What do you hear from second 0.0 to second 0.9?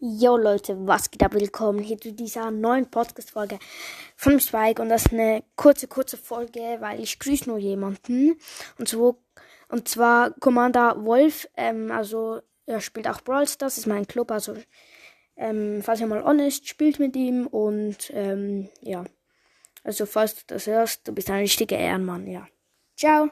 Yo Leute,